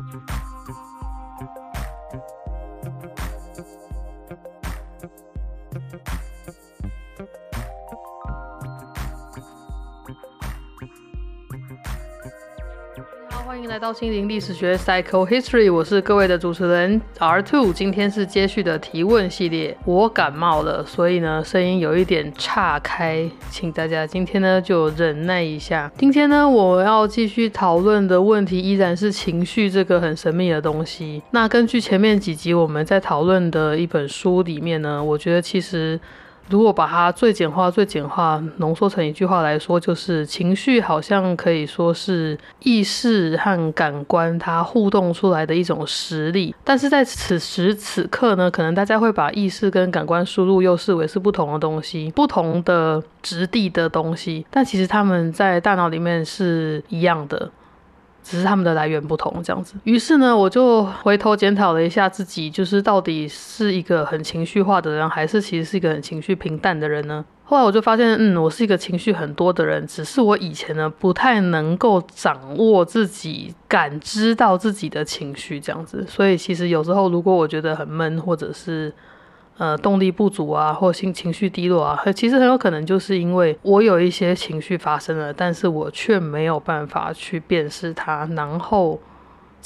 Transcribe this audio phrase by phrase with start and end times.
[0.00, 0.47] Thank you.
[13.68, 17.70] 迎来到心灵历史学 Psycho History，我是各位的主持人 R Two。
[17.70, 19.76] 今天是接续的提问系列。
[19.84, 25.92] 我感冒了，所以呢声音有一点岔开，请大家今天呢就忍耐一下。
[25.98, 31.22] 今天呢我要继续讨论的问题依然是情绪这个很神秘的东西。
[31.32, 36.00] 那根据前面几集我们在讨论的一本书里面呢，我觉得其实。
[36.50, 46.54] 如果把它最简化、最简化浓缩成一句话来说，就是情绪好像可以说是意识和感官它互动出来的一种实力。
[46.64, 54.46] 但是在此时此刻呢，可能大家会把意识跟感官输入又视为是不同的东西、不同的质地的东西。
[54.50, 57.50] 但其实他们在大脑里面是一样的。
[58.28, 59.74] 只是他们的来源不同，这样子。
[59.84, 67.24] 于是呢，我就回头检讨了一下自己，就是到底是一个很情绪化的人，还是其实是一个很情绪平淡的人呢？
[67.44, 76.04] 后来我就发现，嗯，我是一个情绪很多的人，只是我以前呢不太能够掌握自己、感知到自己的情绪这样子。
[76.06, 78.92] 所以其实有时候，如果我觉得很闷，或者是
[79.58, 88.98] 呃，动力不足啊，或心情绪低落啊，其实很有可能就是因为我有一些情绪发生了，但是我却没有办法去辨识它，然后。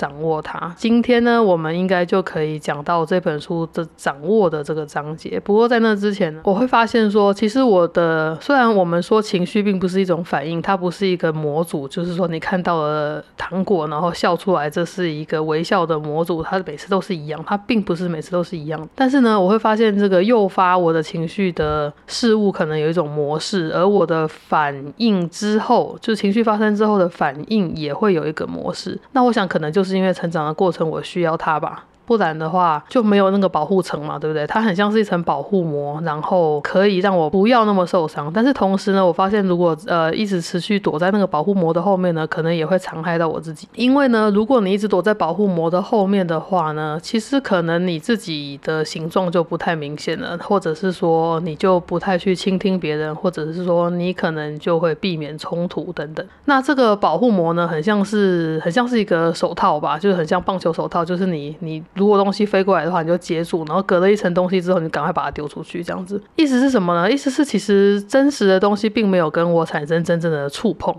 [0.02, 0.74] 掌握它。
[0.76, 5.38] 今天呢，我们应该就可以讲到这本书的掌握的这个章节。
[5.38, 18.88] 不过在那之前呢，我会发现说，其实我的虽然我们说情绪并不是一种反应，它不是一个模组，就是说你看到了糖果然后笑出来，这是一个微笑的模组，它每次都是一样，它并不是每次都是一样。
[18.96, 28.98] 但是呢，我会发现这个诱发我的情绪的事物可能有一种模式，而我的反应之后，就情绪发生之后的反应也会有一个模式。
[29.12, 29.84] 那我想可能就。
[29.84, 31.84] 是是因为成长的过程，我需要他吧。
[32.04, 34.46] 不然的话就没有那个保护层嘛，对不对？
[34.46, 38.30] 它很像是一层保护膜，然后可以让我不要那么受伤。
[38.34, 43.68] 但是同时呢，我发现如果呃一直持续躲在那个保护膜的后面呢，可能也会残害到我自己。
[43.76, 56.26] 因为呢，如果你一直躲在保护膜的后面的话呢，其实可能你自己的形状就不太明显了，或者是说你就不太去倾听别人，或者是说你可能就会避免冲突等等。
[56.46, 61.80] 那这个保护膜呢，很像是很像是一个手套吧，就是很像棒球手套，就是你你。
[62.02, 66.20] 如果东西飞过来的话，你就接住，然后隔了一层东西之后，你赶快把它丢出去，这样子。
[66.34, 67.08] 意思是什么呢？
[67.08, 70.92] 意思是其实真实的东西并没有跟我产生真正的触碰，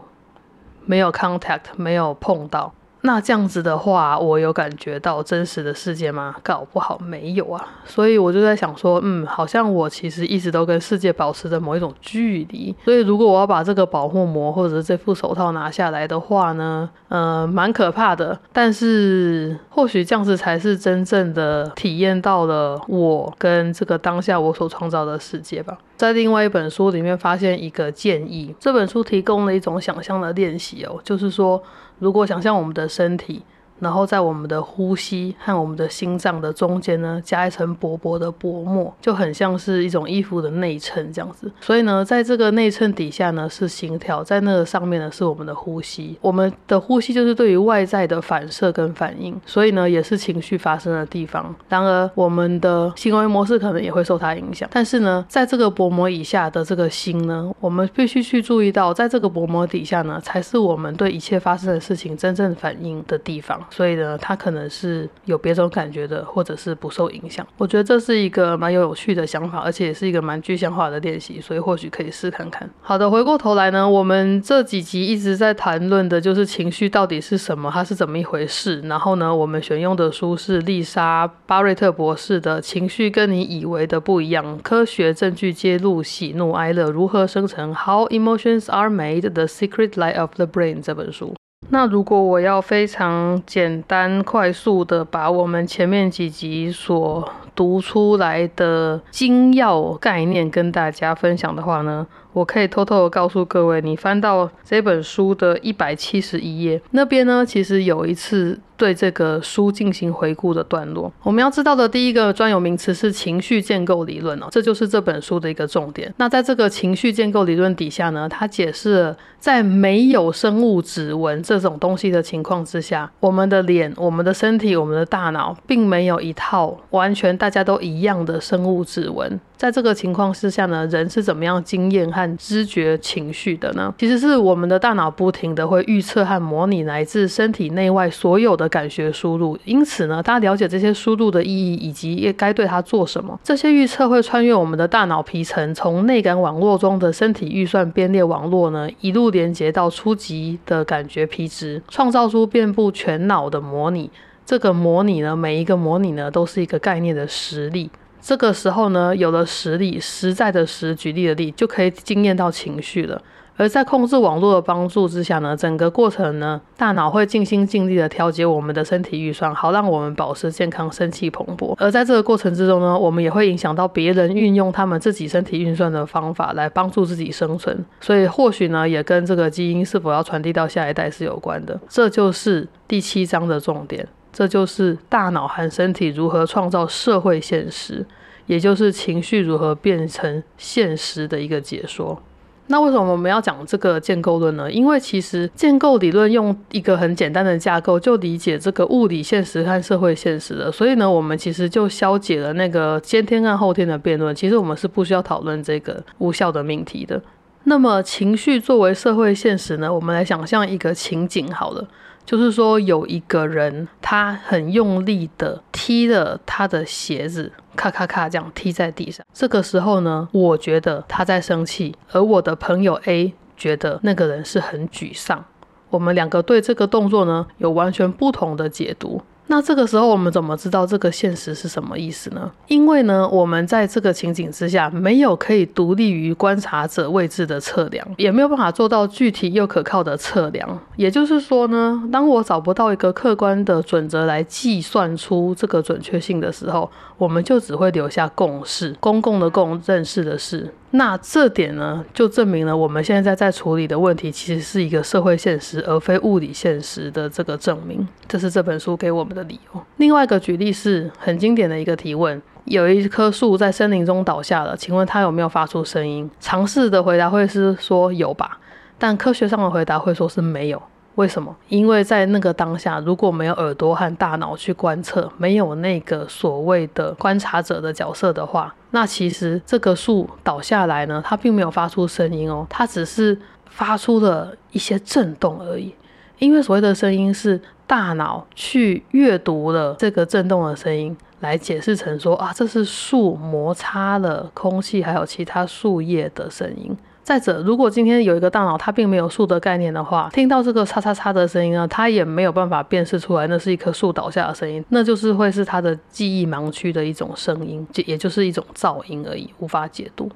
[0.85, 2.73] 没有 contact，没有碰到。
[3.05, 6.35] 那这样子的话，我有感觉到真实的世界吗？
[6.41, 7.61] 搞不好没有啊。
[7.85, 12.73] 所以我就在想说，嗯，好像我其实一直都跟世界保持着某一种距离。
[12.85, 18.39] 所以如果我要把这个保护膜或者这副手套拿下来的话呢，呃，蛮可怕的。
[18.53, 25.77] 但是或许这样子才是真正的体验到了我跟这个当下我所创造的世界吧。
[25.97, 31.61] 在另外一本书里面发现一个建议，这本书提供了一种想象的练习哦，就是说。
[32.03, 33.43] 如果想象我们的身体。
[33.83, 41.51] 然后在我们的呼吸和我们的心脏的中间呢，加一层薄薄的薄膜，就很像是一种衣服的内衬这样子。
[41.59, 46.17] 所以呢，在这个内衬底下呢是心跳，在那个上面呢是我们的呼吸。
[46.21, 51.53] 我们的呼吸就是对于外在的反射跟反应，所以呢也是情绪发生的地方。
[51.67, 54.69] 然而，我们的行为模式可能也会受它影响。
[54.71, 63.59] 但是呢，在这个薄膜以下的这个心呢，我们必须去注意到，在这个薄膜底下呢，才是我们对一切发生的事情真正反应的地方。
[63.75, 67.44] 所以呢，他可能是有别种感觉的，或者是不受影响。
[67.57, 72.69] 我觉得这是一个蛮有趣的想法，而且也是一个蛮具象化的练习，所以或许可以试看看。
[72.81, 78.79] 好的，回过头来呢，我们这几集一直在谈论的就是情绪到底是什么，它是怎么一回事。
[78.81, 91.33] 然后呢，我们选用的书是丽莎巴瑞特博士的《情绪跟你以为的不一样：科学证据揭露喜怒哀乐如何生成》（How Emotions Are Made: The Secret Life of the Brain） 这本书。
[91.69, 102.06] 那如果我要非常简单、快速的把我们前面几集所读出来的精要概念跟大家分享的话呢？
[102.33, 111.12] 我可以偷偷的告诉各位，你翻到这本书的一百七十一页，那边呢，其实有一次对这个书进行回顾的段落。
[111.21, 116.13] 我们要知道的第一个专有名词是情绪建构理论哦，这就是这本书的一个重点。
[116.18, 129.39] 那在这个情绪建构理论底下呢，它解释了在没有生物指纹这种东西的情况之下，我们的脸、我们的身体、我们的大脑，并没有一套完全大家都一样的生物指纹。
[129.56, 133.93] 在这个情况之下呢，人是怎么样经验和知觉情绪的呢？
[133.97, 143.39] 其实是我们的大脑不停的会预测和模拟来自身体内外所有的感觉输入，因此呢，大家了解这些输入的意义以及该对它做什么。
[143.43, 154.09] 这些预测会穿越我们的大脑皮层，从内感网络中的身体预算编列网络呢，一路连接到初级的感觉皮质，创造出遍布全脑的模拟。
[154.45, 157.89] 这个模拟呢，每一个模拟呢，都是一个概念的实例。
[158.23, 163.21] 这个时候呢，有了实例，实在的实，举例的例，就可以经验到情绪了。
[163.57, 171.75] 而在控制网络的帮助之下呢，整个过程呢，大脑会尽心尽力的调节我们的身体预算，好让我们保持健康、生气蓬勃。
[171.77, 177.85] 而在这个过程之中呢，我们也会影响到别人运用他们自己身体运算的方法来帮助自己生存。
[177.99, 181.77] 所以或许呢，也跟这个基因是否要传递到下一代是有关的。
[181.89, 184.07] 这就是第七章的重点。
[184.33, 188.03] 这就是大脑和身体如何创造社会现实，
[188.47, 192.21] 也就是情绪如何变成现实的一个解说。
[192.68, 194.71] 那为什么我们要讲这个建构论呢？
[194.71, 204.33] 因为其实建构理论用一个很简单的架构就理解这个物理现实和社会现实了，所以呢，我们其实就消解了那个先天和后天的辩论。
[204.33, 207.21] 其实我们是不需要讨论这个无效的命题的。
[207.65, 209.94] 那么情绪作为社会现实呢？
[209.94, 211.88] 我们来想象一个情景好了。
[212.25, 219.25] 就是说，有一个人，他很用力的踢了他的鞋子，咔咔咔这样踢在地上。
[219.33, 225.44] 这个时候呢，我觉得他在生气，而我的朋友 A 觉得那个人是很沮丧。
[225.89, 229.21] 我们两个对这个动作呢，有完全不同的解读。
[229.53, 232.51] 那这个时候我们怎么知道这个现实是什么意思呢？
[232.69, 240.67] 因为呢，我们在这个情景之下没有可以独立于观察者位置的测量，也没有办法做到具体又可靠的测量。
[240.95, 246.89] 也就是说呢，当我找不到一个客观的准则来计算出这个准确性的时候，
[247.19, 250.73] 我们就只会留下共识，公共的共认识的事。
[250.95, 258.07] 那这点呢，就证明了我们现在在处理的问题，其实是一个社会现实，而非物理现实的这个证明。
[258.28, 259.84] 这是这本书给我们的理由。
[259.98, 266.30] 另外一个举例是很经典的一个提问：有一棵树在森林中倒下了，请问它有没有发出声音？
[266.40, 268.60] 尝试的回答会是说有吧，
[269.00, 270.80] 但科学上的回答会说是没有。
[271.15, 271.56] 为什么？
[271.69, 283.38] 因为在那个当下，如果没有耳朵和大脑去观测，没有那个所谓的观察者的角色的话，那其实这个树倒下来呢，它并没有发出声音哦，它只是
[283.69, 285.94] 发出了一些震动而已。
[286.39, 296.98] 因为所谓的声音是大脑去阅读了这个震动的声音，来解释成说啊，这是树摩擦了空气还有其他树叶的声音。
[297.23, 310.29] 再者，如果今天有一个大脑，它并没有树的概念的话，听到这个“叉叉叉”的声音呢，它也没有办法辨识出来那是一棵树倒下的声音， 那就是会是它的记忆盲区的一种声音，就也就是一种噪音而已，无法解读。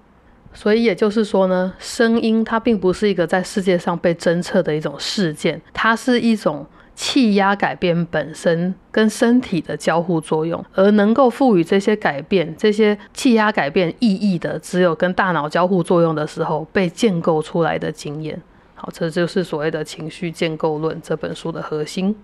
[0.53, 6.65] 所以也就是说呢，声音它并不是一个在世界上被侦测的一种事件，它是一种。
[6.97, 18.41] 气压改变本身跟身体的交互作用，而能够赋予这些改变、这些气压改变意义的，只有跟大脑交互作用的时候被建构出来的经验。
[18.73, 22.15] 好，这就是所谓的情绪建构论这本书的核心。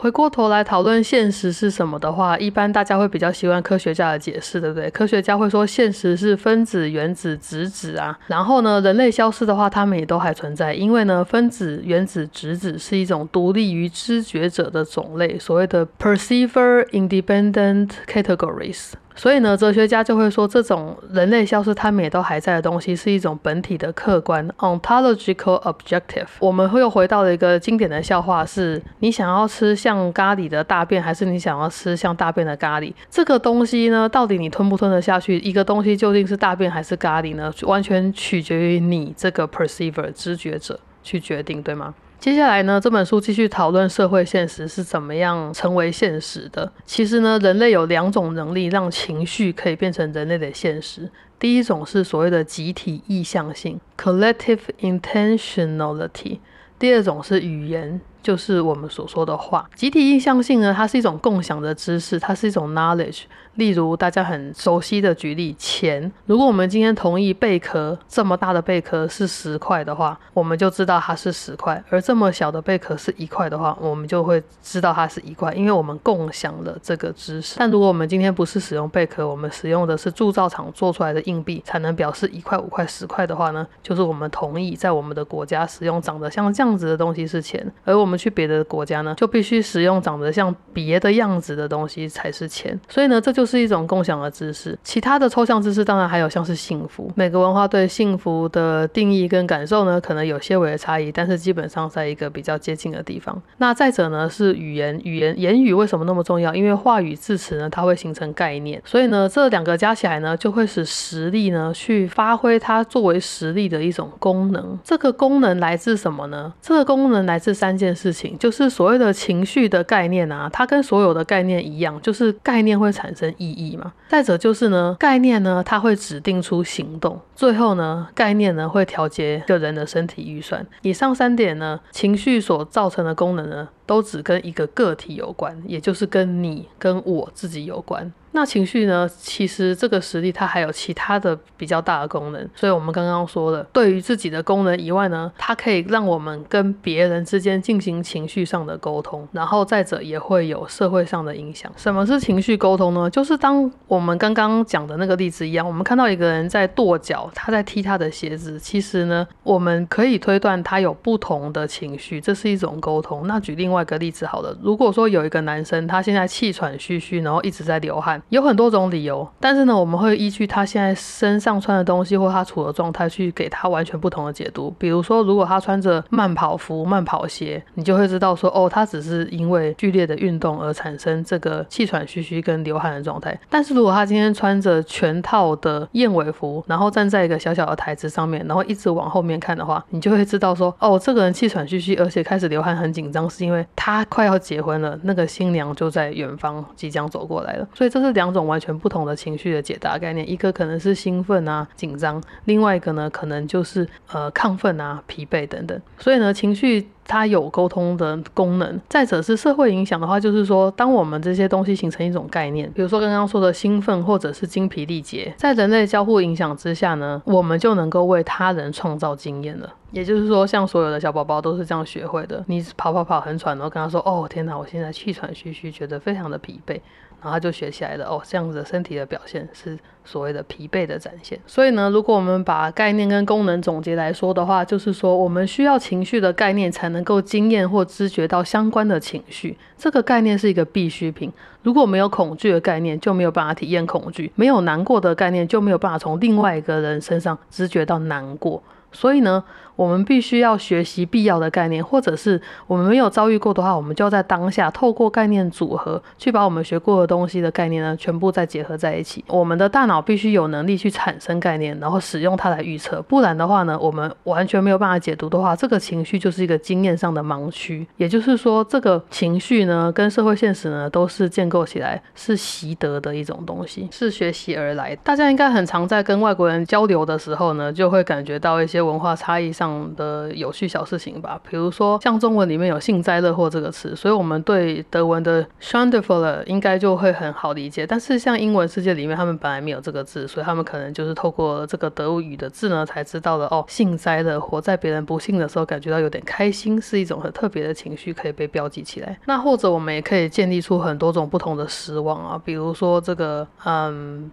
[0.00, 4.88] 回过头来讨论现实是什么的话，一般大家会比较习惯科学家的解释，对不对？
[4.88, 8.18] 科学家会说现实是分子、原子、质子啊。
[8.26, 18.92] 然后呢，人类消失的话，他们也都还存在，因为呢，分子、原子、质子是一种独立于知觉者的种类，所谓的 perceiver independent categories。
[19.14, 26.26] 所以呢，哲学家就会说，这种人类消失，他们也都还在的东西，是一种本体的客观 ontological objective。
[26.38, 32.92] 我们又回到了一个经典的笑话：是你想要吃像咖喱的大便，还是你想要吃像大便的咖喱？
[33.10, 35.38] 这个东西呢，到底你吞不吞得下去？
[35.40, 37.52] 一个东西究竟是大便还是咖喱呢？
[37.62, 41.94] 完全取决于你这个 perceiver 知觉者去决定，对吗？
[42.20, 46.70] 接下来呢，这本书继续讨论社会现实是怎么样成为现实的。
[46.84, 51.10] 其实呢，人类有两种能力让情绪可以变成人类的现实。
[51.38, 56.40] 第一种是所谓的集体意向性 （collective intentionality），
[56.78, 57.98] 第二种是语言。
[58.22, 63.22] 就是我们所说的话，集体意向性呢，它是一种共享的知识，它是一种 knowledge。
[63.54, 66.10] 例如大家很熟悉的举例，钱。
[66.26, 77.56] 如果我们今天同意贝壳这么大的贝壳是十块的话，我们就知道它是十块；而这么小的贝壳是一块的话，我们就会知道它是一块，因为我们共享了这个知识。
[77.58, 88.09] 但如果我们今天不是使用贝壳，我们使用的是铸造厂做出来的硬币，才能表示一块、五块、十块的话呢，就是我们同意在我们的国家使用长得像这样子的东西是钱，而我们。
[88.10, 92.78] 们去别的国家呢，就必须使用长得像别的样子的东西才是钱。
[92.88, 94.76] 所以呢，这就是一种共享的知识。
[94.82, 103.40] 其他的抽象知识当然还有像是幸福，每个文化对幸福的定义跟感受呢，可能有些微的差异，但是基本上在一个比较接近的地方。
[103.58, 106.52] 那再者呢，是语言，语言言语为什么那么重要？
[106.52, 114.78] 因为话语字词呢，它会形成概念，所以呢，这两个加起来呢，就会使实力呢去发挥它作为实力的一种功能。
[114.82, 116.52] 这个功能来自什么呢？
[116.60, 123.92] 这个功能来自三件事情，就是所谓的情绪的概念啊，它跟所有的概念一样，就是概念会产生意义嘛。
[124.08, 127.20] 再者就是呢，概念呢，它会指定出行动。
[127.36, 130.66] 最后呢，概念呢会调节个人的身体预算。
[130.82, 133.68] 以上三点呢，情绪所造成的功能呢。
[133.90, 138.12] 都只跟一个个体有关，也就是跟你跟我自己有关。
[138.32, 139.10] 那情绪呢？
[139.18, 142.48] 其实这个实力它还有其他的比较大的功能。
[142.54, 149.26] 所以我们刚刚说了，对于自己的功能以外呢，它可以让我们跟别人之间进行情绪上的沟通。
[149.32, 151.70] 然后再者也会有社会上的影响。
[151.76, 153.10] 什么是情绪沟通呢？
[153.10, 158.56] 就是当我们刚刚讲的那个例子一样，我们看到一个人在跺脚，他在踢他的鞋子。
[158.60, 163.26] 其实呢，我们可以推断他有不同的情绪，这是一种沟通。
[163.26, 163.80] 那举另外。
[163.80, 174.74] 一个例子好了，如果说有一个男生，他现在气喘吁吁，然后一直在流汗，有很多种理由，但是呢，我们会依据他现在身上穿的东西或他处的状态去给他完全不同的解读。
[174.78, 183.38] 比如说，如果他穿着慢跑服、慢跑鞋，你就会知道说，哦，他只是因为剧烈的运动而产生这个气喘吁吁跟流汗的状态。
[183.48, 193.66] 但是如果他今天穿着全套的燕尾服，然后站在一个小小的台子上面，然后一直往后面看的话，你就会知道说，哦，这个人气喘吁吁，而且开始流汗很紧张，是因为。
[193.76, 205.80] 他快要结婚了，那个新娘就在远方即将走过来了，所以这是两种完全不同的情绪的解答概念，一个可能是兴奋啊、紧张，另外一个呢可能就是呃亢奋啊、疲惫等等。
[205.98, 206.88] 所以呢，情绪。
[207.06, 208.80] 它有沟通的功能。
[208.88, 219.68] 再者是社会影响的话，就是说，当我们这些东西形成一种概念，比如说刚刚说的兴奋或者是精疲力竭，在人类交互影响之下呢，我们就能够为他人创造经验了。
[219.90, 222.44] 也就是说，像所有的小宝宝都是这样学会的。
[222.46, 226.80] 你跑跑跑很喘，然后跟他说：“哦，天哪，我现在气喘吁吁，觉得非常的疲惫。”
[227.22, 231.38] 然后他就学起来了哦，这样子身体的表现是所谓的疲惫的展现。
[231.46, 239.56] 所以呢，如果我们把概念跟功能总结来说的话，就是说我们需要情绪的概念才能够经验或知觉到相关的情绪。
[239.76, 241.32] 这个概念是一个必需品。
[241.62, 248.62] 如果没有恐惧的概念，就没有办法体验恐惧；没有难过的概念，就没有办法从另外一个人身上知觉到难过。
[248.92, 249.44] 所以呢。
[249.80, 259.24] 我们必须要学习必要的概念，或者是我们没有遭遇过的话，我们就要在当下透过概念组合，去把我们学过的东西的概念呢，全部再结合在一起。
[259.28, 267.86] 我们的大脑必须有能力去产生概念，然后使用它来预测，不然的话呢，我们完全没有办法解读的话，这个情绪就是一个经验上的盲区。
[267.96, 274.94] 也就是说，这个情绪呢，跟社会现实呢，都是建构起来是习得的一种东西，是学习而来。
[274.96, 279.69] 大家应该很常在跟外国人交流的时候呢，就会感觉到一些文化差异上。
[279.96, 287.86] 的有趣小事情吧，比如说像中文里面有幸灾乐祸这个词，所以我们对德文的 s c h a n d e f u l l 应该就会很好理解。
[287.86, 299.18] 但是像英文世界里面，他们本来没有这个字，所以他们可能就是透过这个德语的字呢，才知道了哦，幸灾乐祸，在别人不幸的时候感觉到有点开心，是一种很特别的情绪，可以被标记起来。
[299.26, 304.30] 那或者我们也可以建立出很多种不同的失望啊，比如说这个，嗯。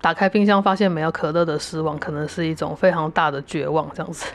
[0.00, 4.26] 打开冰箱发现没有可乐的失望，可能是一种非常大的绝望，这样子。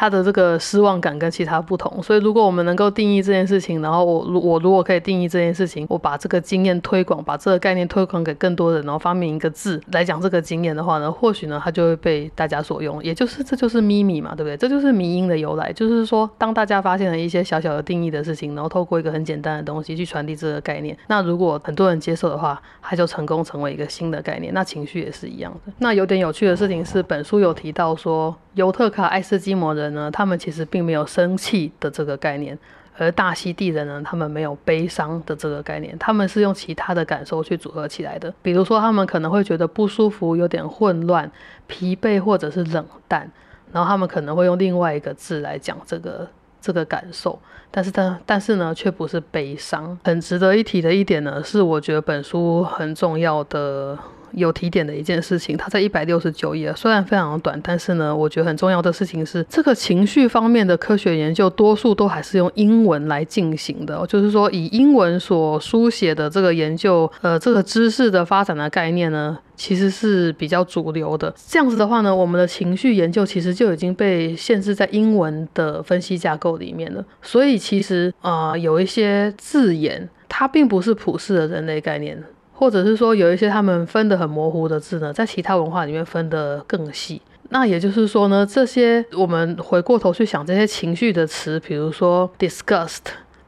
[0.00, 14.56] 他的这个失望感跟其他不同，所以如果我们能够定义这件事情，然后我我如果可以定义这件事情，我把这个经验推广，把这个概念推广给更多人，然后发明一个字来讲这个经验的话呢，或许呢它就会被大家所用，也就是这就是咪咪嘛，对不对？
[14.56, 24.54] 这就是迷音的由来，就是说当大家发现了一些小小的定义的事情，然后透过一个很简单的东西去传递这个概念，那如果很多人接受的话，它就成功成为一个新的概念。
[24.54, 25.72] 那情绪也是一样的。
[25.76, 28.34] 那有点有趣的事情是，本书有提到说。
[28.54, 32.58] 尤特卡爱斯基摩人呢，他们其实并没有生气的这个概念，
[32.96, 38.32] 而大溪地人呢，他们没有悲伤的这个概念，他们是用其他的感受去组合起来的。
[38.42, 41.30] 比如说，他们可能会觉得不舒服、有点混乱、
[41.66, 43.30] 疲惫或者是冷淡，
[43.72, 46.28] 然后他们可能会用另外一个字来讲这个
[46.60, 47.38] 这个感受，
[47.70, 49.98] 但是但但是呢，却不是悲伤。
[50.04, 53.98] 很值得一提的一点呢，是我觉得本书很重要的。
[54.32, 55.56] 有提点的一件事情。
[55.56, 69.38] 它在一百六十九页，虽然非常短，但是呢，我觉得很重要的事情是，这个情绪方面的科学研究，多数都还是用英文来进行的，就是说以英文所书写的这个研究，呃，这个知识的发展的概念呢。
[69.56, 71.34] 其实是比较主流的。
[71.46, 77.04] 这样子的话呢，我们的情绪研究其实就已经被限制在英文的分析架构里面了。
[77.20, 82.24] 所以其实啊，有一些字眼它并不是普世的人类概念，
[82.60, 87.22] 或者是说有一些他们分得很模糊的字呢，在其他文化里面分得更细。
[87.48, 93.00] 那也就是说呢，这些我们回过头去想这些情绪的词，比如说 disgust。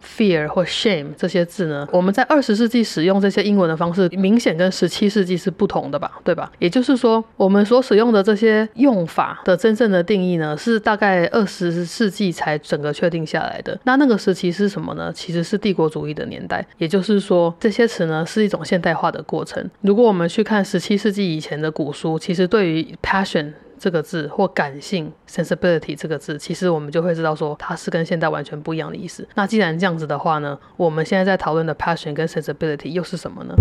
[0.02, 6.20] Fear 或 shame 这些字呢，我们在二十世纪使用这些英文的方式，明显跟十七世纪是不同的吧？
[6.24, 6.50] 对吧？
[6.58, 13.78] 也就是说，我们所使用的这些用法的真正的定义呢，是大概二十世纪才整个确定下来的。
[13.84, 15.12] 那那个时期是什么呢？
[15.14, 16.66] 其实是帝国主义的年代。
[16.78, 19.64] 也就是说，这些词呢是一种现代化的过程。
[19.82, 23.52] 如果我们去看十七世纪以前的古书，其实对于 passion。
[23.82, 29.26] 这个字或感性 sensibility 这个字，其实我们就会知道说它是跟现代完全不一样的意思。
[29.34, 33.56] 那既然这样子的话呢，我们现在在讨论的 passion 跟 sensibility 又是什么呢？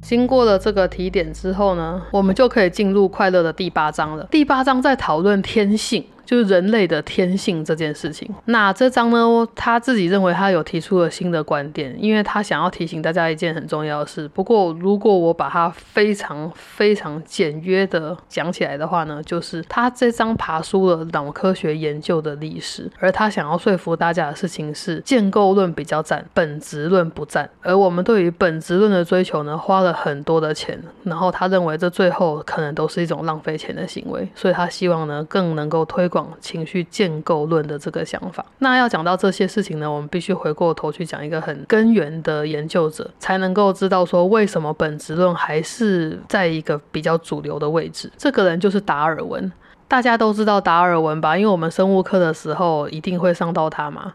[0.00, 4.26] 经过了这个提点之后呢，我们就可以进入快乐的第八章了。
[4.30, 6.02] 第八章在讨论天性。
[6.24, 8.32] 就是人类的天性这件事情。
[8.46, 14.26] 那这章呢，他自己认为他有提出了新的观点，因为他想要提醒大家一件很重要的事。
[14.28, 27.50] 不过，如果我把它非常非常简约的讲起来的话呢，就是他这章爬出了脑科学研究的历史，而他想要说服大家的事情是建构论比较赞，本质论不赞。
[27.60, 36.08] 而我们对于本质论的追求呢，花了很多的钱，然后他认为这最后可能都是一种浪费钱的行为，所以他希望呢更能够推。
[36.14, 48.08] 广情绪建构论的这个想法，那要讲到这些事情呢，我们必须回过头去讲一个很根源的研究者，才能够知道说为什么本质论还是在一个比较主流的位置。
[48.16, 49.50] 这个人就是达尔文，
[49.88, 51.36] 大家都知道达尔文吧？
[51.36, 54.14] 因为我们生物课的时候一定会上到他嘛。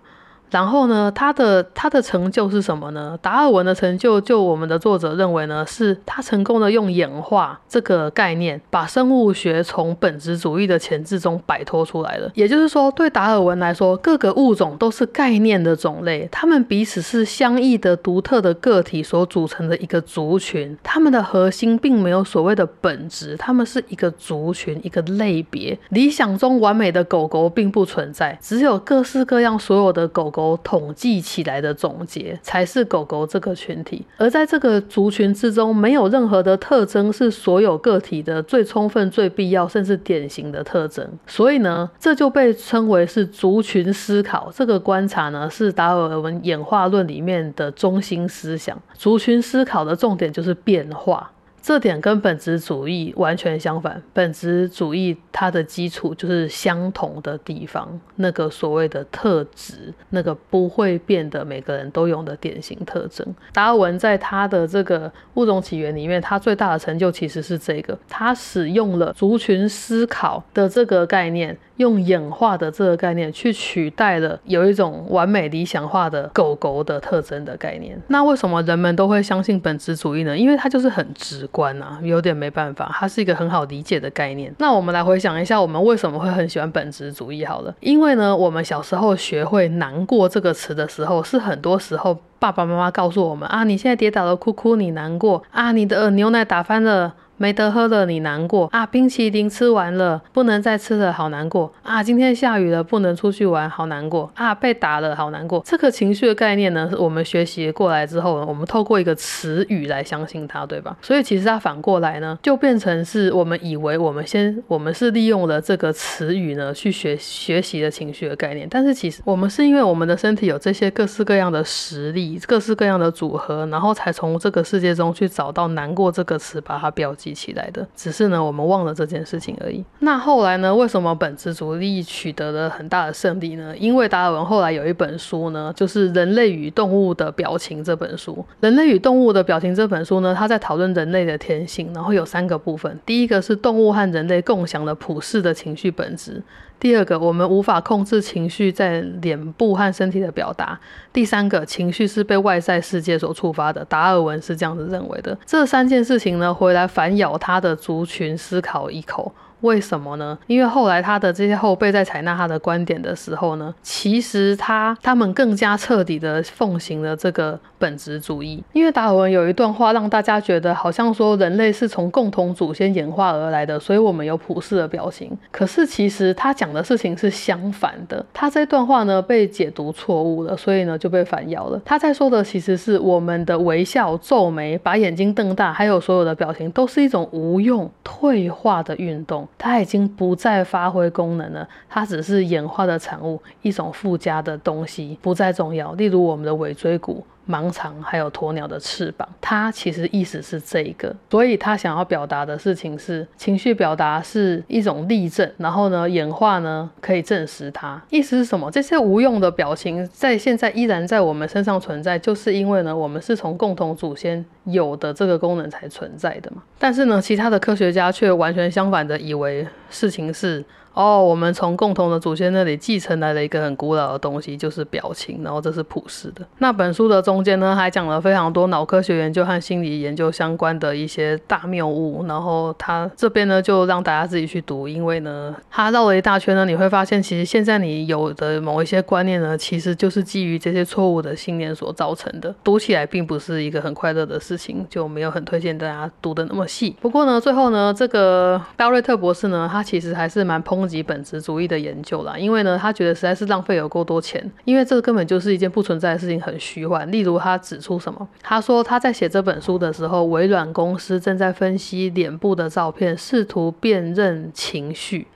[0.49, 3.17] 然后呢，他的他的成就是什么呢？
[3.21, 12.31] 达尔文的成就，就我们的作者认为呢，是他成功的用演化这个概念，把生物学从本质主义的潜质中摆脱出来了。
[12.33, 25.77] 也就是说，对达尔文来说，各个物种都是概念的种类，它们彼此是相异的、独特的个体所组成的一个族群，它们的核心并没有所谓的本质，它们是一个族群、一个类别。
[25.89, 30.38] 理想中完美的狗狗并不存在，只有各式各样所有的狗狗。
[30.39, 41.05] 狗统计起来的总结才是狗狗这个群体，而在这个族群之中，没有任何的特征是所有个体的最充分、最必要，甚至典型的特征。
[41.27, 44.49] 所以呢，这就被称为是族群思考。
[44.55, 48.81] 这个观察呢，是达尔文演化论里面的中心思想。
[48.93, 51.29] 族群思考的重点就是变化。
[51.61, 54.01] 这点跟本质主义完全相反。
[54.13, 63.25] 本质主义它的基础就是相同的地方，那个所谓的特质，那个不会变的，每个人都有的典型特征。
[63.53, 71.57] 达尔文在他的这个物种起源里面，他最大的成就其实是这个，他使用了族群思考的这个概念。
[71.79, 77.97] 用演化的这个概念去取代了有一种完美理想化的狗狗的特征的概念。
[78.09, 80.37] 那为什么人们都会相信本质主义呢？
[80.37, 84.53] 因为它就是很直观啊，有点没办法，它是一个很好理解的概念。
[84.57, 87.45] 那我们来回想一下，我们为什么会很喜欢本质主义？
[87.45, 97.13] 好了，因为呢，我们小时候学会“难过”这个词的时候，是很多时候爸爸妈妈告诉我们啊，你现在跌倒了，哭哭，你难过啊，你的牛奶打翻了。
[97.39, 98.85] 没得喝了，你难过啊！
[98.85, 102.03] 冰淇淋吃完了，不能再吃了，好难过啊！
[102.03, 104.53] 今天下雨了，不能出去玩，好难过啊！
[104.53, 105.63] 被打了，好难过。
[105.65, 110.97] 这个情绪的概念呢，是我们学习过来之后呢，我们透过一个词语来相信它，对吧？
[111.01, 127.28] 所以其实它反过来呢，就变成是我们以为我们先，我们是利用了这个词语呢去学学习的情绪的概念，但是其实我们是因为我们的身体有这些各式各样的实力，各式各样的组合，然后才从这个世界中去找到难过这个词，把它标记。
[127.33, 129.83] 起来的，只是呢，我们忘了这件事情而已。
[129.99, 133.75] 那后来呢，为什么本质主义取得了很大的胜利呢？
[133.77, 138.33] 因为达尔文后来有一本书呢，就是《人类与动物的表情》这本书。
[138.61, 142.99] 《人类与动物的表情》这本书呢，他在讨论人类的天性，然后有三个部分。
[143.05, 146.41] 第一个是动物和人类共享的普世的情绪本质。
[146.79, 150.79] 第二个，我们无法控制情绪在脸部和身体的表达。
[151.11, 153.83] 第三个，情绪是被外在世界所触发的。
[153.83, 155.37] 达尔文是这样子认为的。
[155.45, 159.31] 这三件事情呢，回来反咬他的族群思考一口。
[159.61, 160.37] 为什么呢？
[160.47, 168.63] 因为后来他的这些后辈在采纳他的观点的时候呢，其实他他们更加彻底的奉行了这个本质主义。
[168.73, 175.37] 因为达尔文有一段话让大家觉得好像说人类是从共同祖先演化而来的，所以我们有普世的表情。
[175.51, 181.81] 可是其实他讲的事情是相反的，他这段话呢被解读错误了，所以呢就被反咬了。
[181.83, 189.47] 他在说的其实是我们的微笑、皱眉、把眼睛瞪大，还有所有的表情都是一种无用、退化的运动。
[189.57, 195.93] 它已经不再发挥功能了，它只是演化的产物，一种附加的东西，不再重要。
[195.93, 197.25] 例如我们的尾椎骨。
[197.49, 207.99] 盲肠还有鸵鸟的翅膀，它其实意思是这个，所以他想要表达的事情是情绪表达是一种例证，然后呢演化呢可以证实它。
[208.11, 208.69] 意思是什么？
[208.69, 216.61] 这些无用的表情在现在依然在我们身上存在，就是因为呢我们是从共同祖先有的这个功能才存在的嘛。
[216.77, 220.63] 但是呢，其他的科学家却完全相反的以为事情是。
[220.99, 226.45] 哦，我们从共同的祖先那里继承来了一个很古老的东西，就是表情，然后这是普世的。
[226.57, 232.25] 那本书的中间呢，还讲了非常多脑科学研究和心理研究相关的一些大谬误。
[232.27, 242.53] 然后他这边呢，就让大家自己去读，因为呢，他绕了一大圈呢，你会发现，其实现在你有的某一些观念呢，其实就是基于这些错误的信念所造成的。
[242.61, 246.93] 读起来并不是一个很快乐的事情，就没有很推荐大家读的那么细。
[246.99, 250.88] 不过呢，最后呢，这个巴瑞特博士呢，他其实还是蛮抨。
[250.89, 257.09] 极本质主义的研究啦，因为呢，他觉得实在是浪费有够多钱，因为这根本就是一件不存在的事情，很虚幻。
[257.11, 258.27] 例如，他指出什么？
[258.41, 265.27] 他说他在写这本书的时候，微软公司正在分析脸部的照片，试图辨认情绪，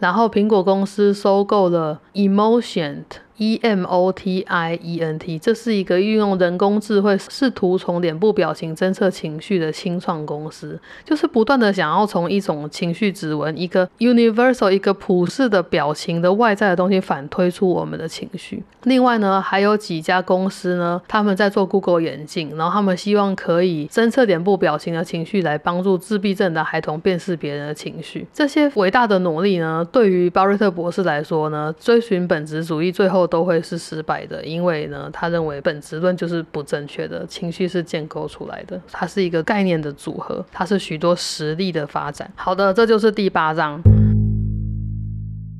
[0.00, 3.04] 然后苹果公司收购了 Emotion。
[3.36, 18.62] E M O T I E N T，这是一个运用人工智慧试图从脸部表情侦测情绪的清创公司，就是不断的想要从一种情绪指纹、一个 universal、一个普世的表情的外在的东西反推出我们的情绪。
[18.84, 28.26] 另外呢，还有几家公司呢，他们在做 Google 眼镜，然后他们希望可以侦测脸部表情的情绪，来帮助自闭症的孩童辨识别人的情绪。
[28.32, 33.23] 这些伟大的努力呢，对于巴瑞特博士来说呢，追寻本质主义最后。
[33.26, 42.30] 都会是失败的，因为呢，他认为本质论就是不正确的，情绪是建构出来的，它是一个概念的组合，它是许多实例的发展。
[42.34, 43.80] 好的，这就是第八章。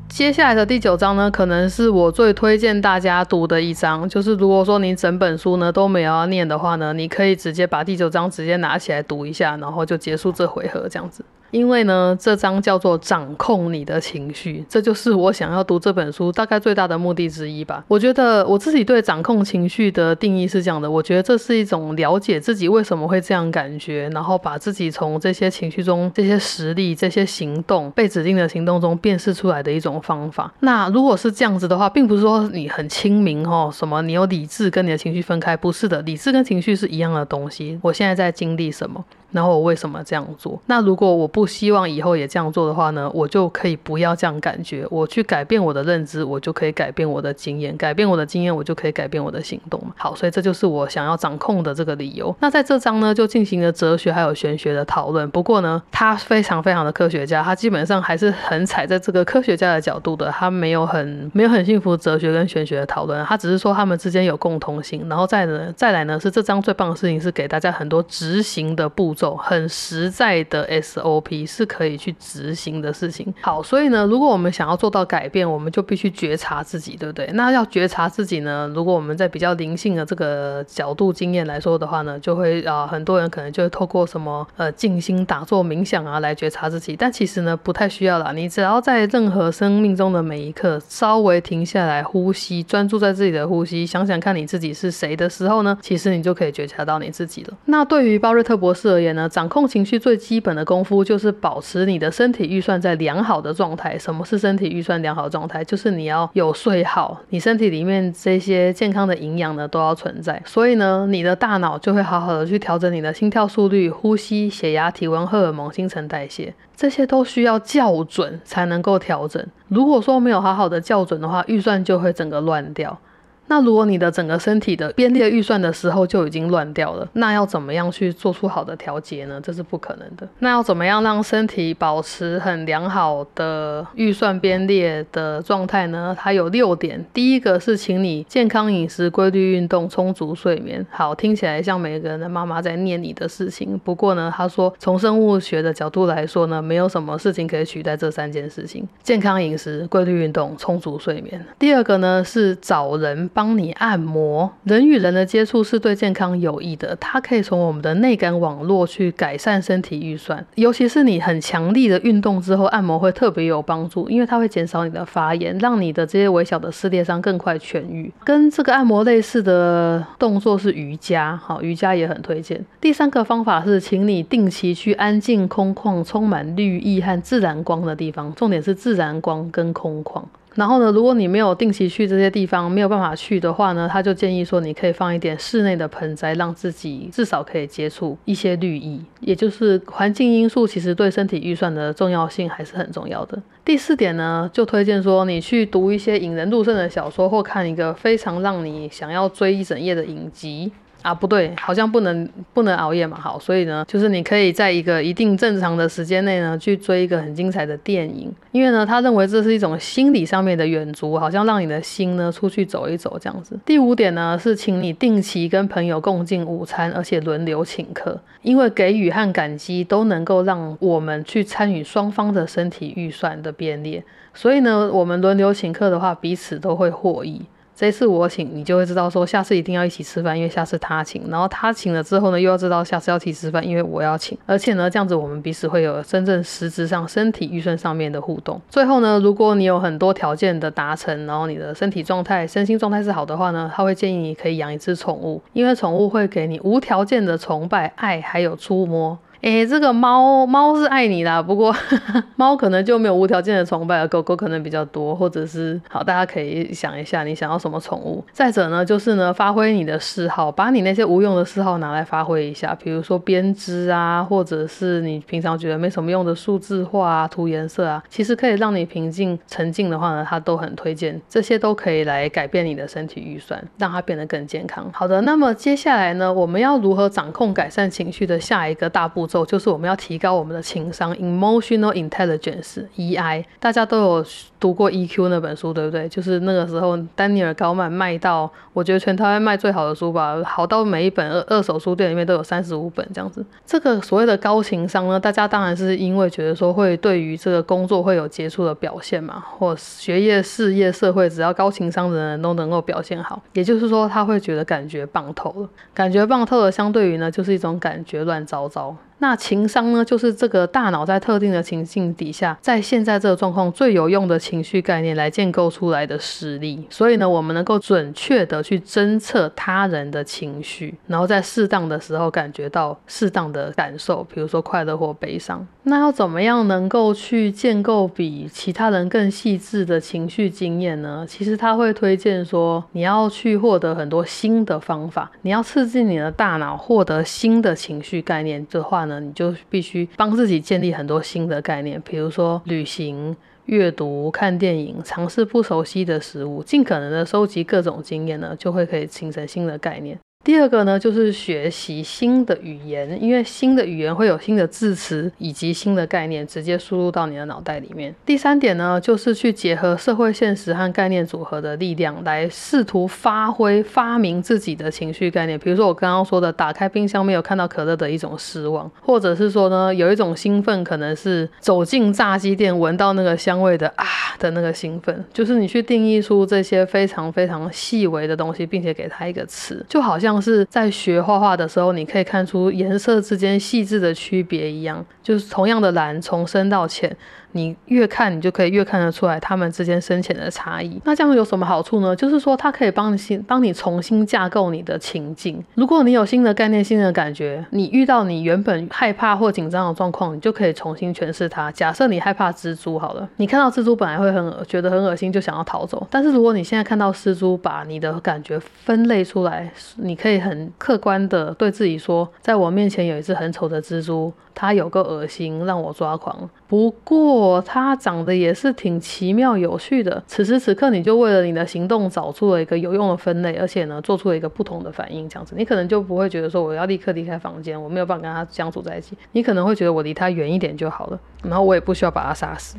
[0.08, 4.08] 接下来的第九章呢，可能是我最推荐大家读的一章。
[4.08, 11.24] 就是如果说你整本书呢都没有要念的话呢，你可以直接把第九章直接拿起来读一下，然后就结束这回合这样子。
[11.54, 17.84] 因为呢，这章叫做掌控你的情绪，这就是我想要读这本书大概最大的目的之一吧。
[17.86, 30.52] 我觉得我自己对掌控情绪的定义是这样的，我觉得这是一种了解自己为什么会这样感觉，然后把自己从这些情绪中、这些实力、这些行动被指定的行动中辨识出来的一种方法。
[30.58, 37.78] 那如果是这样子的话，并不是说你很清明哦，什么你有理智跟你的情绪分开，不是的，理智跟情绪是一样的东西。
[37.80, 39.04] 我现在在经历什么？
[39.34, 40.56] 然后我为什么这样做？
[40.66, 43.10] 那如果我不希望以后也这样做的话呢？
[43.12, 49.92] 我就可以不要这样感觉，我去改变我的认知，我就可以改变我的经验，改变我的经验，我就可以改变我的行动嘛。
[49.96, 52.32] 好，所以这就是我想要掌控的这个理由。
[52.38, 55.28] 那在这章呢，就进行了哲学还有玄学的讨论。
[55.30, 65.08] 不过呢，他非常非常的科学家，他基本上还是很踩在这个科学家的角度的，他没有很没有很幸福哲学跟玄学的讨论，他只是说他们之间有共同性。
[65.08, 69.23] 然后再呢，再来呢，是这章最棒的事情是给大家很多执行的步骤。
[69.36, 73.32] 很实在的 SOP 是可以去执行的事情。
[73.40, 77.30] 好，所以呢，如果我们想要做到改变，我们就必须觉察自己，对不对？
[77.34, 78.68] 那要觉察自己呢？
[78.74, 86.96] 如果我们在比较灵性的这个角度经验来说的话呢，就会啊，很多人可能就会透过什么呃静心打坐冥想啊来觉察自己。
[86.96, 88.32] 但其实呢，不太需要啦。
[88.32, 97.54] 你只要在任何生命中的每一刻稍微停下来呼吸，专注在自己的呼吸，想想看你自己是谁的时候呢，其实你就可以觉察到你自己了。
[97.66, 103.98] 那对于鲍瑞特博士而言，呢，掌控情绪最基本的功夫就是保持你的身体预算在良好的状态。
[103.98, 105.64] 什么是身体预算良好状态？
[105.64, 110.40] 就是你要有睡好，你身体里面这些健康的营养呢都要存在。
[110.44, 119.44] 所以呢，你的大脑就会好好的去调整你的心跳速率、呼吸、血压、体温、荷尔蒙、新陈代谢，这些都需要校准才能够调整。
[119.68, 122.98] 如果说没有好好的校准的话，预算就会整个乱掉。
[123.46, 129.38] 那如果你的整个身体的编列预算的时候就已经乱掉了，那要怎么样去做出好的调节呢？
[129.42, 130.26] 这是不可能的。
[130.38, 136.16] 那要怎么样让身体保持很良好的预算编列的状态呢？
[136.18, 137.04] 它有六点。
[137.12, 140.84] 第一个是，请你健康饮食、规律运动、充足睡眠。
[140.90, 143.78] 好，听起来像每个人的妈妈在念你的事情。
[143.84, 151.44] 不过呢，他说从生物学的角度来说呢，没有什么事情可以取代这三件事情：健康饮食、规律运动、充足睡眠。
[151.58, 153.28] 第二个呢是找人。
[153.34, 168.12] 帮你按摩，人与人的接触是对健康有益的，它可以从我们的内感网络去改善身体预算，尤其是你很强力的运动之后，按摩会特别有帮助，因为它会减少你的发炎，让你的这些微小的撕裂伤更快痊愈。
[168.24, 172.64] 跟这个按摩类似的动作是瑜伽，好，瑜伽也很推荐。
[172.80, 180.22] 第三个方法是，请你定期去安静、空旷、充满绿意和自然光的地方，重点是自然光跟空旷。
[180.54, 189.04] 然后呢，如果你没有定期去这些地方，没有办法去的话呢，他就建议说，你可以放一点室内的盆栽，让自己至少可以接触一些绿意。
[189.20, 193.42] 也就是环境因素，其实对身体预算的重要性还是很重要的。
[193.64, 200.70] 第四点呢，就推荐说，你去读一些引人入胜的小说，或看一个非常让你想要追一整夜的影集。
[201.04, 203.18] 啊，不对，好像不能不能熬夜嘛。
[203.20, 213.54] 好，所以呢，就是你可以在一个一定正常的时间内呢，去追一个很精彩的电影，因为呢，他认为这是一种心理上面的远足，好像让你的心呢出去走一走这样子。
[213.66, 227.42] 第五点呢，是请你定期跟朋友共进午餐，而且轮流请客，因为给予和感激都能够让我们去参与双方的身体预算的编列，所以呢，我们轮流请客的话，彼此都会获益。
[227.76, 231.28] 这次我请，你就会知道说下次一定要一起吃饭，因为下次他请。
[231.28, 234.38] 然后他请了之后呢，又要知道下次要一起吃饭，因为我要请。
[234.46, 238.60] 而且呢，这样子我们彼此会有真正实质上身体预算上面的互动。
[238.70, 249.18] 最后呢，如果你有很多条件的达成，然后你的身体状态、身心状态是好的话呢，他会建议你可以养一只宠物，因为宠物会给你无条件的崇拜、爱，还有触摸。
[249.44, 251.70] 诶，这个猫猫是爱你啦，不过
[252.36, 258.24] 猫可能就没有无条件的崇拜了，狗狗可能比较多，或者是好，大家可以想一下你想要什么宠物。
[258.32, 274.90] 再者呢，就是呢，发挥你的嗜好，把你那些无用的嗜好拿来发挥一下，比如说编织啊，或者是你平常觉得没什么用的数字化啊、涂颜色啊，其实可以让你平静沉静的话呢，它都很推荐，这些都可以来改变你的身体预算，让它变得更健康。
[274.94, 279.33] 好的，那么接下来呢，我们要如何掌控改善情绪的下一个大步骤？
[279.42, 283.46] 就是我们要提高我们的情商，emotional intelligence（EI）。
[283.58, 284.26] 大家都有
[284.64, 286.08] 读过 EQ 那本书，对不对？
[286.08, 293.44] 就是那个时候，丹尼尔高曼卖到，我觉得全台湾卖最好的书吧，好到每一本二二手书店里面都有三十五本这样子。
[293.66, 303.42] 这个所谓的高情商呢，大家当然是因为觉得说会对于这个工作会有杰出的表现嘛，或学业、事业、社会，只要高情商的人都能够表现好。
[303.52, 308.96] 也就是说，他会觉得感觉棒透了，感觉棒透了，相对于呢，就是一种感觉乱糟糟。
[309.18, 316.86] 那情商呢，就是这个大脑在特定的情境底下，在现在这个状况最有用的情绪概念来建构出来的实力。
[316.90, 325.66] 所以呢，我们能够准确的去侦测他人的情绪，然后在适当的时候感觉到适当的感受，比如说快乐或悲伤。
[325.86, 331.26] 那要怎么样能够去建构比其他人更细致的情绪经验呢？
[331.28, 343.36] 其实他会推荐说，你要去获得很多新的方法，你要刺激你的大脑获得新的情绪概念的话呢，你就必须帮自己建立很多新的概念，比如说旅行、
[343.66, 350.18] 阅读、看电影、尝试不熟悉的食物，尽可能的收集各种经验呢，就会可以形成新的概念。
[350.44, 358.14] 第二个呢，就是学习新的语言，因为新的语言会有新的字词以及新的概念直接输入到你的脑袋里面。
[358.26, 365.58] 第三点呢，就是去结合社会现实和概念组合的力量，来试图发挥发明自己的情绪概念。
[365.58, 374.04] 比如说我刚刚说的，打开冰箱没有看到可乐的一种失望，或者是说呢，有一种兴奋，可能是走进炸鸡店闻到那个香味的啊
[374.38, 375.24] 的那个兴奋。
[375.32, 380.33] 就是你去定义出这些非常非常细微的东西，并且给它一个词，就好像。
[380.34, 387.16] 像是在学画画的时候，你可以看出颜色之间细致的区别一样，就是同样的蓝，从深到浅。
[387.54, 391.00] 你越看，你就可以越看得出来它们之间深浅的差异。
[391.04, 392.14] 那这样有什么好处呢？
[392.14, 395.64] 就是说，它可以帮你新帮你重新架构你的情境。
[395.74, 401.70] 如果你有新的概念、新的感觉，你遇到你原本害怕或紧张的状况，你就可以重新诠释它。
[401.70, 406.06] 假设你害怕蜘蛛，好了，你看到蜘蛛本来会很觉得很恶心，就想要逃走。
[406.10, 414.32] 但是如果你现在看到蜘蛛，把你的感觉分类出来，你可以很客观的对自己说，在我面前有一只很丑的蜘蛛。
[414.56, 416.48] 它有个恶心，让我抓狂。
[416.68, 420.22] 不过它长得也是挺奇妙有趣的。
[420.26, 429.16] 此时此刻，你就为了你的行动找出了一个有用的分类，而且呢，做出了一个不同的反应，这样子，你可能就不会觉得说我要立刻离开房间，我没有办法跟他相处在一起。
[429.32, 432.76] 你可能会觉得我离他远一点就好了，然后我也不需要把他杀死。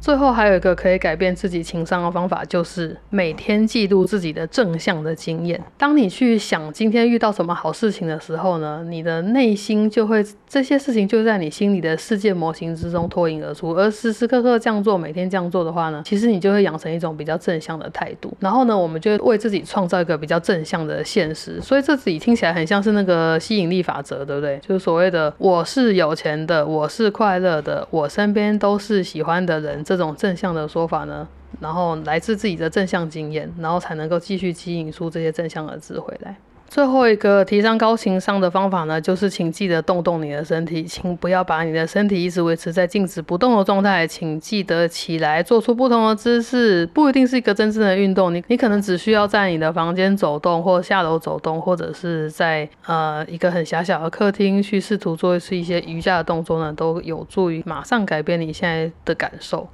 [0.00, 5.62] 最后还有一个可以改变自己情商的方法，就是每天记录自己的正向的经验。
[5.76, 13.72] 当你去想今天遇到什么好事情的时候呢，你的内心就会这些事情就在你心里的世界模型之中脱颖而出。
[13.72, 18.34] 而时时刻刻这样做，每天这样做的话呢，其实你就会养成一种比较正向的态度。
[18.40, 21.60] 然后呢，我们就为自己创造一个比较正向的现实。
[21.60, 24.58] 所以这里听起来很像是那个吸引力法则，对不对？
[24.66, 29.84] 就是所谓的我是有钱的，我是快乐的，我身边都是喜欢的人。
[29.90, 31.26] 这种正向的说法呢，
[31.58, 36.36] 然后来自自己的正向经验，然后才能够继续吸引出这些正向的字回来。
[36.68, 59.68] 最后一个提升高情商的方法呢，就是请记得动动你的身体，请不要把你的身体一直维持在静止不动的状态，请记得起来，做出不同的姿势，不一定是一个真正的运动，你你可能只需要在你的房间走动，或下楼走动，或者是在呃一个很狭小的客厅去试图做一些瑜伽的动作呢，都有助于马上改变你现在的感受。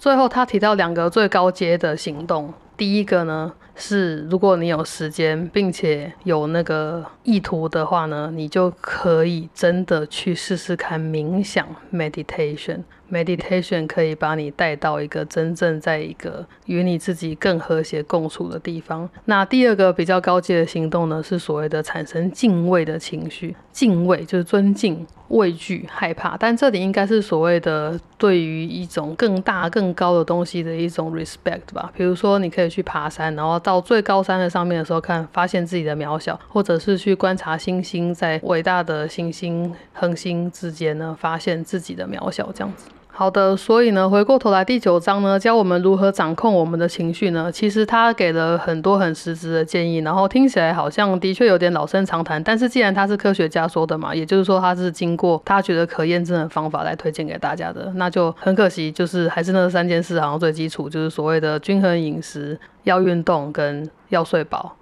[0.00, 2.54] 最后，他提到两个最高阶的行动。
[2.74, 12.78] 第一个呢，是如果你有时间，并且有那个意图的话呢，你就可以真的去试试看冥想 （meditation）。
[13.12, 19.06] Meditation 可以把你带到一个真正在一个与你自己更和谐共处的地方。
[19.26, 23.54] 那第二个比较高阶的行动呢，是所谓的产生敬畏的情绪。
[23.70, 31.90] 敬畏就是尊敬、畏惧、害怕，但这里应该是所谓的对于一种更大、更高的东西的一种 respect 吧。
[31.96, 42.86] 比如说，你可以去爬山，然后到最高山的上面的时候，看发现自己的渺小，或者是去观察星星，在伟大的星星、恒星之间呢，发现自己的渺小，这样子。
[43.20, 47.52] 好的，所以呢，回过头来第九章呢，教我们如何掌控我们的情绪呢？
[47.52, 52.42] 其实他给了很多很实质的建议，然后听起来好像的确有点老生常谈。
[52.42, 64.74] 但是既然他是科学家说的嘛，也就是说他是经过他觉得可验证的方法来推荐给大家的，那就很可惜，就是还是那三件事，好像最基础就是所谓的均衡饮食、要运动跟要睡饱。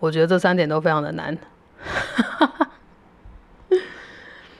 [0.00, 1.38] 我觉得这三点都非常的难。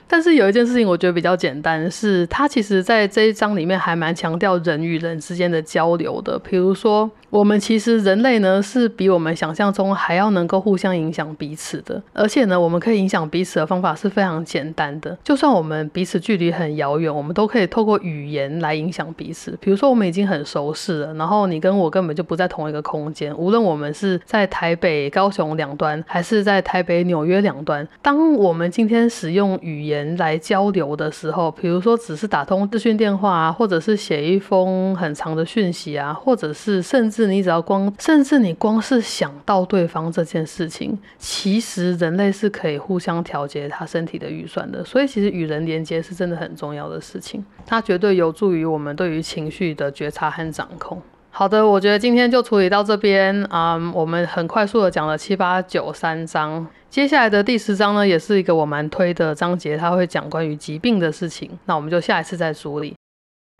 [0.07, 6.39] 但是有一件事情我觉得比较简单，是它其实在这一章里面还蛮强调人与人之间的交流的。
[6.39, 15.17] 比如说，我们其实人类呢是比我们想象中还要能够互相影响彼此的，而且呢，我们可以影响彼此的方法是非常简单的。
[15.23, 19.57] 就算我们彼此距离很遥远，我们都可以透过语言来影响彼此。
[19.59, 29.96] 比如说，我们已经很熟识了，然后你跟我根本就不在同一个空间，无论我们是在台北、高雄两端，还是在台北、纽约两端，当我们今天使用语言。
[29.97, 44.83] 人来交流的时候，比如说只是打通资讯电话啊，或者是写一封很长的讯息啊，或者是甚至你只要光，甚至你光是想到对方这件事情，其实人类是可以互相调节他身体的预算的。
[44.83, 51.01] 所以其实与人连接是真的很重要的事情，它绝对有助于我们对于情绪的觉察和掌控。
[51.37, 56.65] 好的，我觉得今天就处理到这边啊，我们很快速的讲了七八九三章。
[56.89, 61.47] 接下来的第十章呢，也是一个我蛮推的章节，它会讲关于疾病的事情。
[61.65, 62.95] 那我们就下一次再梳理。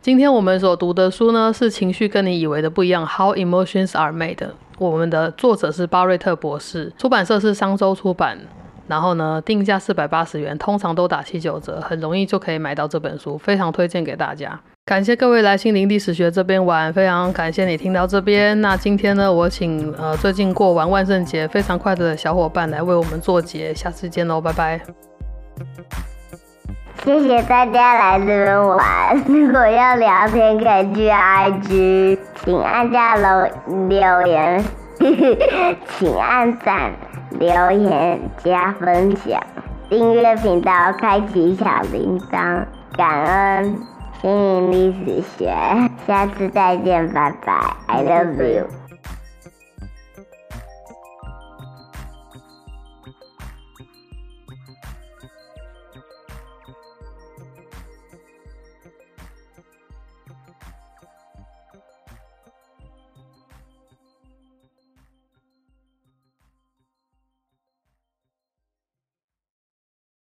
[0.02, 4.48] 今天我们所读的书呢，是《情绪跟你以为的不一样》，How Emotions Are Made。
[4.78, 8.40] 我们的作者是巴瑞特博士，出版社是商周出版。
[8.88, 14.58] 然后呢，定价四百八十元，通常都打七九折，很容易就可以买到这本书，非常推荐给大家。
[14.88, 18.58] 感谢各位来心灵历史学这边玩，非常感谢你听到这边。
[18.62, 24.80] 那今天呢，我请呃最近过完万圣节非常快乐的小伙伴来为我们做节，下次见喽，拜拜。
[27.04, 33.46] 谢谢大家来这边玩，如果要聊天可以去 IG，请按下楼
[33.90, 34.64] 留言，
[35.98, 36.94] 请按赞、
[37.38, 39.38] 留言、加分享、
[39.90, 42.64] 订阅频道、开启小铃铛，
[42.96, 43.97] 感恩。
[44.20, 45.54] 心灵历史学，
[46.06, 48.87] 下次再见，拜拜，I love you。